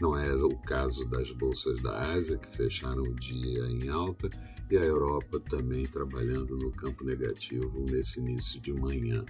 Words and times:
não 0.00 0.16
é 0.16 0.34
o 0.34 0.56
caso 0.58 1.08
das 1.08 1.30
bolsas 1.30 1.80
da 1.80 2.12
Ásia, 2.12 2.36
que 2.36 2.56
fecharam 2.56 3.02
o 3.02 3.14
dia 3.14 3.66
em 3.66 3.88
alta, 3.88 4.28
e 4.70 4.76
a 4.76 4.82
Europa 4.82 5.40
também 5.48 5.86
trabalhando 5.86 6.56
no 6.56 6.70
campo 6.72 7.04
negativo 7.04 7.84
nesse 7.88 8.20
início 8.20 8.60
de 8.60 8.72
manhã. 8.72 9.24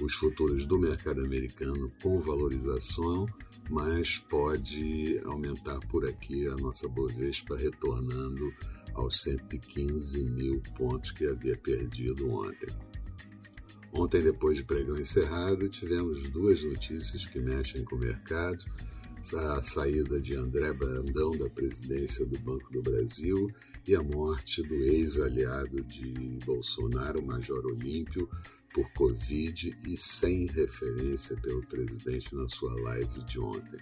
Os 0.00 0.14
futuros 0.14 0.64
do 0.66 0.78
mercado 0.78 1.22
americano 1.24 1.92
com 2.02 2.18
valorização, 2.18 3.26
mas 3.70 4.18
pode 4.18 5.20
aumentar 5.24 5.78
por 5.88 6.08
aqui 6.08 6.48
a 6.48 6.56
nossa 6.56 6.88
Bovespa 6.88 7.56
retornando 7.56 8.52
aos 8.94 9.20
115 9.20 10.24
mil 10.24 10.62
pontos 10.76 11.12
que 11.12 11.26
havia 11.26 11.56
perdido 11.56 12.30
ontem. 12.30 12.68
Ontem, 13.92 14.22
depois 14.22 14.56
de 14.56 14.64
pregão 14.64 14.98
encerrado, 14.98 15.68
tivemos 15.68 16.28
duas 16.30 16.64
notícias 16.64 17.26
que 17.26 17.38
mexem 17.38 17.84
com 17.84 17.96
o 17.96 17.98
mercado 17.98 18.64
a 19.34 19.62
saída 19.62 20.20
de 20.20 20.34
André 20.34 20.72
Brandão 20.72 21.30
da 21.30 21.48
presidência 21.48 22.26
do 22.26 22.36
Banco 22.40 22.72
do 22.72 22.82
Brasil 22.82 23.48
e 23.86 23.94
a 23.94 24.02
morte 24.02 24.62
do 24.62 24.74
ex-aliado 24.74 25.80
de 25.84 26.12
Bolsonaro, 26.44 27.24
Major 27.24 27.64
Olímpio, 27.64 28.28
por 28.74 28.90
Covid 28.94 29.78
e 29.86 29.96
sem 29.96 30.46
referência 30.46 31.36
pelo 31.36 31.64
presidente 31.66 32.34
na 32.34 32.48
sua 32.48 32.74
live 32.82 33.24
de 33.24 33.38
ontem. 33.38 33.78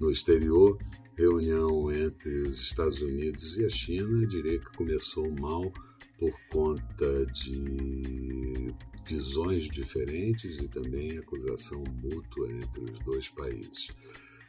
No 0.00 0.10
exterior, 0.10 0.76
reunião 1.16 1.92
entre 1.92 2.42
os 2.42 2.60
Estados 2.60 3.00
Unidos 3.00 3.56
e 3.58 3.64
a 3.64 3.70
China, 3.70 4.26
diria 4.26 4.58
que 4.58 4.76
começou 4.76 5.30
mal 5.38 5.72
por 6.18 6.32
conta 6.50 7.24
de 7.26 8.74
visões 9.06 9.68
diferentes 9.68 10.58
e 10.58 10.66
também 10.68 11.16
acusação 11.16 11.82
mútua 12.02 12.50
entre 12.50 12.84
os 12.92 12.98
dois 13.00 13.28
países. 13.28 13.88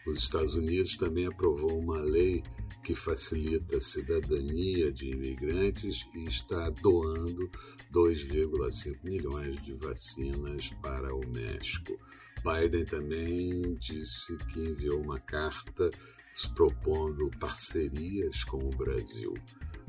Os 0.10 0.24
Estados 0.24 0.56
Unidos 0.56 0.98
também 0.98 1.28
aprovou 1.28 1.80
uma 1.80 2.02
lei 2.02 2.42
que 2.84 2.96
facilita 2.96 3.78
a 3.78 3.82
cidadania 3.82 4.92
de 4.92 5.12
imigrantes 5.12 6.08
e 6.16 6.24
está 6.24 6.72
doando 6.72 7.48
2,5 7.94 8.98
milhões 9.04 9.62
de 9.62 9.76
vacinas 9.76 10.72
para 10.82 11.14
o 11.14 11.22
México. 11.30 11.96
Biden 12.44 12.86
também 12.86 13.76
disse 13.76 14.36
que 14.48 14.60
enviou 14.62 15.00
uma 15.00 15.20
carta 15.20 15.92
propondo 16.56 17.30
parcerias 17.40 18.44
com 18.46 18.58
o 18.58 18.70
Brasil. 18.70 19.36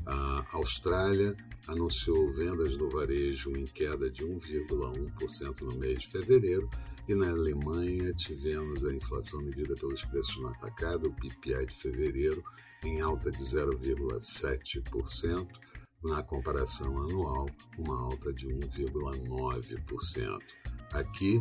A 0.05 0.45
Austrália 0.51 1.35
anunciou 1.65 2.31
vendas 2.33 2.77
no 2.77 2.91
varejo 2.91 3.57
em 3.57 3.65
queda 3.65 4.07
de 4.11 4.23
1,1% 4.23 5.61
no 5.61 5.75
mês 5.79 6.03
de 6.03 6.11
fevereiro 6.11 6.69
e 7.07 7.15
na 7.15 7.29
Alemanha 7.29 8.13
tivemos 8.13 8.85
a 8.85 8.93
inflação 8.93 9.41
medida 9.41 9.73
pelos 9.75 10.03
preços 10.05 10.37
no 10.37 10.47
atacado, 10.47 11.09
o 11.09 11.13
PPI 11.13 11.65
de 11.65 11.75
fevereiro, 11.75 12.43
em 12.83 13.01
alta 13.01 13.31
de 13.31 13.43
0,7%, 13.43 15.47
na 16.03 16.23
comparação 16.23 16.97
anual, 16.97 17.47
uma 17.77 18.01
alta 18.01 18.33
de 18.33 18.47
1,9%. 18.47 20.39
Aqui, 20.93 21.39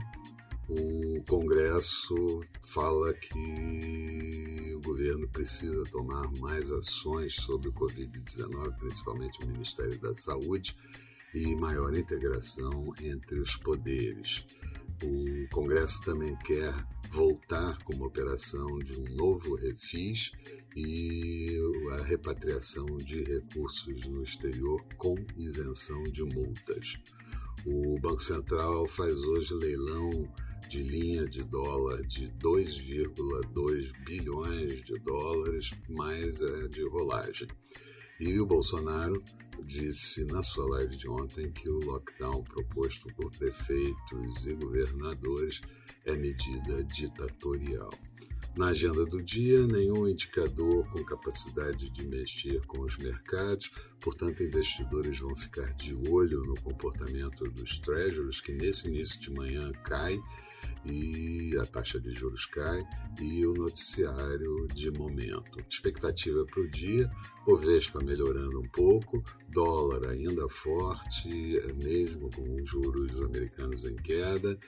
o 0.69 1.22
Congresso 1.25 2.42
fala 2.62 3.12
que 3.15 4.75
o 4.77 4.81
governo 4.81 5.27
precisa 5.28 5.82
tomar 5.91 6.31
mais 6.38 6.71
ações 6.71 7.34
sobre 7.34 7.71
o 7.71 7.72
Covid-19, 7.72 8.77
principalmente 8.78 9.42
o 9.42 9.48
Ministério 9.48 9.98
da 9.98 10.15
Saúde, 10.15 10.77
e 11.34 11.54
maior 11.54 11.97
integração 11.97 12.92
entre 13.00 13.41
os 13.41 13.56
poderes. 13.56 14.44
O 15.02 15.48
Congresso 15.48 16.00
também 16.02 16.36
quer 16.44 16.74
voltar 17.10 17.82
com 17.84 17.94
uma 17.94 18.06
operação 18.06 18.66
de 18.80 19.00
um 19.00 19.16
novo 19.16 19.56
refis 19.56 20.30
e 20.76 21.58
a 21.92 22.02
repatriação 22.02 22.84
de 22.98 23.22
recursos 23.24 24.06
no 24.06 24.22
exterior 24.22 24.82
com 24.98 25.14
isenção 25.36 26.02
de 26.04 26.22
multas. 26.22 26.98
O 27.66 27.98
Banco 27.98 28.22
Central 28.22 28.86
faz 28.86 29.16
hoje 29.16 29.54
leilão 29.54 30.10
de 30.68 30.82
linha 30.82 31.26
de 31.26 31.42
dólar 31.42 32.02
de 32.02 32.28
2,2 32.38 33.92
bilhões 34.04 34.84
de 34.84 34.94
dólares, 35.00 35.70
mais 35.88 36.42
a 36.42 36.68
de 36.68 36.86
rolagem. 36.88 37.48
E 38.20 38.38
o 38.38 38.46
Bolsonaro 38.46 39.22
disse 39.65 40.25
na 40.25 40.43
sua 40.43 40.69
live 40.76 40.97
de 40.97 41.09
ontem 41.09 41.50
que 41.50 41.69
o 41.69 41.78
lockdown 41.81 42.43
proposto 42.44 43.12
por 43.15 43.31
prefeitos 43.31 44.47
e 44.47 44.54
governadores 44.54 45.60
é 46.04 46.15
medida 46.15 46.82
ditatorial. 46.84 47.91
Na 48.56 48.69
agenda 48.69 49.06
do 49.06 49.22
dia, 49.22 49.65
nenhum 49.66 50.09
indicador 50.09 50.84
com 50.91 51.04
capacidade 51.04 51.88
de 51.88 52.04
mexer 52.04 52.60
com 52.66 52.81
os 52.81 52.97
mercados, 52.97 53.71
portanto, 54.00 54.43
investidores 54.43 55.21
vão 55.21 55.37
ficar 55.37 55.72
de 55.75 55.94
olho 56.09 56.44
no 56.44 56.60
comportamento 56.60 57.44
dos 57.44 57.78
treasuries, 57.78 58.41
que 58.41 58.53
nesse 58.53 58.88
início 58.88 59.21
de 59.21 59.31
manhã 59.31 59.71
cai 59.84 60.21
e 60.84 61.56
a 61.58 61.66
taxa 61.66 62.00
de 62.00 62.12
juros 62.12 62.46
cai 62.46 62.82
e 63.20 63.46
o 63.46 63.54
noticiário 63.54 64.66
de 64.68 64.91
momento. 64.91 65.60
Expectativa 65.68 66.44
para 66.44 66.60
o 66.62 66.68
dia, 66.68 67.10
Bovespa 67.46 68.00
melhorando 68.02 68.60
um 68.60 68.68
pouco, 68.68 69.22
dólar 69.48 70.08
ainda 70.08 70.48
forte, 70.48 71.28
mesmo 71.82 72.30
com 72.30 72.64
juros 72.64 73.20
americanos 73.22 73.84
em 73.84 73.96
queda 73.96 74.58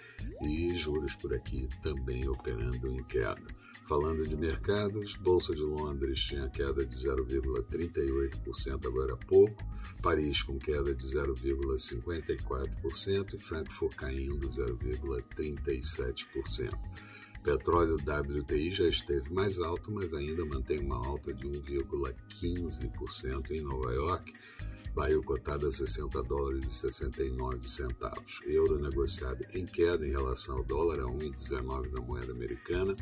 e 0.42 0.76
juros 0.76 1.14
por 1.16 1.34
aqui 1.34 1.68
também 1.82 2.28
operando 2.28 2.88
em 2.88 3.02
queda. 3.04 3.42
Falando 3.84 4.26
de 4.26 4.36
mercados, 4.36 5.16
Bolsa 5.16 5.54
de 5.54 5.62
Londres 5.62 6.20
tinha 6.20 6.48
queda 6.48 6.86
de 6.86 6.96
0,38% 6.96 8.86
agora 8.86 9.14
há 9.14 9.16
pouco, 9.16 9.56
Paris 10.00 10.40
com 10.42 10.56
queda 10.56 10.94
de 10.94 11.04
0,54% 11.04 13.34
e 13.34 13.38
Frankfurt 13.38 13.96
caindo 13.96 14.48
0,37%. 14.48 16.78
Petróleo 17.42 17.96
WTI 17.96 18.70
já 18.70 18.86
esteve 18.86 19.32
mais 19.32 19.58
alto, 19.58 19.90
mas 19.90 20.14
ainda 20.14 20.44
mantém 20.44 20.78
uma 20.78 21.04
alta 21.04 21.34
de 21.34 21.48
1,15% 21.48 23.50
em 23.50 23.62
Nova 23.62 23.92
York. 23.92 24.32
Barril 24.94 25.24
cotado 25.24 25.66
a 25.66 25.72
60 25.72 26.22
dólares 26.22 26.70
e 26.70 26.74
69 26.74 27.68
centavos. 27.68 28.38
Euro 28.46 28.78
negociado 28.78 29.44
em 29.54 29.66
queda 29.66 30.06
em 30.06 30.10
relação 30.10 30.58
ao 30.58 30.64
dólar 30.64 31.00
a 31.00 31.04
1,19 31.04 31.90
da 31.90 32.00
moeda 32.00 32.30
americana 32.30 32.94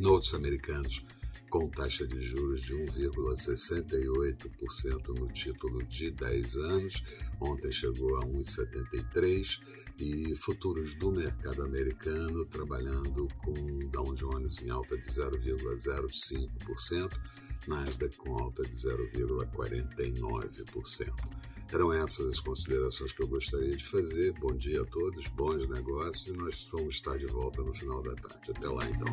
notes 0.00 0.34
americanos 0.34 1.04
com 1.50 1.68
taxa 1.68 2.06
de 2.06 2.22
juros 2.22 2.62
de 2.62 2.72
1,68% 2.74 5.18
no 5.18 5.28
título 5.28 5.84
de 5.84 6.10
10 6.10 6.56
anos, 6.56 7.04
ontem 7.38 7.70
chegou 7.70 8.16
a 8.16 8.22
1,73%, 8.22 9.60
e 9.98 10.34
futuros 10.34 10.94
do 10.94 11.12
mercado 11.12 11.62
americano 11.62 12.46
trabalhando 12.46 13.28
com 13.44 13.52
Dow 13.90 14.14
Jones 14.14 14.62
em 14.62 14.70
alta 14.70 14.96
de 14.96 15.10
0,05%, 15.10 17.20
Nasdaq 17.68 18.16
com 18.16 18.38
alta 18.38 18.62
de 18.62 18.74
0,49%. 18.74 21.39
Eram 21.72 21.92
essas 21.92 22.32
as 22.32 22.40
considerações 22.40 23.12
que 23.12 23.22
eu 23.22 23.28
gostaria 23.28 23.76
de 23.76 23.84
fazer. 23.84 24.32
Bom 24.40 24.52
dia 24.56 24.82
a 24.82 24.84
todos, 24.86 25.26
bons 25.28 25.68
negócios 25.68 26.26
e 26.26 26.32
nós 26.32 26.68
vamos 26.72 26.96
estar 26.96 27.16
de 27.16 27.26
volta 27.26 27.62
no 27.62 27.72
final 27.72 28.02
da 28.02 28.14
tarde. 28.16 28.50
Até 28.50 28.68
lá 28.68 28.82
então. 28.86 29.06